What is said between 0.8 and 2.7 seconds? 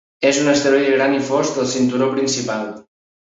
gran i fosc del cinturó principal.